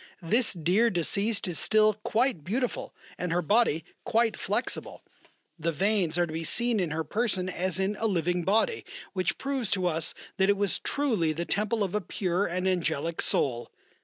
"This 0.23 0.53
dear 0.53 0.89
deceased 0.89 1.47
is 1.47 1.59
still 1.59 1.93
quite 1.93 2.43
beautiful 2.43 2.91
and 3.19 3.31
her 3.31 3.43
body 3.43 3.85
quite 4.03 4.35
flexible, 4.35 5.03
the 5.59 5.71
veins 5.71 6.17
are 6.17 6.25
to 6.25 6.33
be 6.33 6.43
seen 6.43 6.79
in 6.79 6.89
her 6.89 7.03
person 7.03 7.47
as 7.47 7.77
in 7.79 7.95
a 7.99 8.07
living 8.07 8.43
body, 8.43 8.83
which 9.13 9.37
proves 9.37 9.69
to 9.69 9.85
us 9.85 10.15
that 10.37 10.49
it 10.49 10.57
was 10.57 10.79
truly 10.79 11.33
the 11.33 11.45
temple 11.45 11.83
of 11.83 11.93
a 11.93 12.01
pure 12.01 12.47
and 12.47 12.67
angelic 12.67 13.21
soul. 13.21 13.69